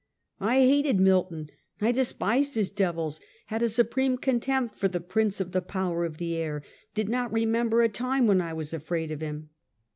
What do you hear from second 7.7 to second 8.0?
a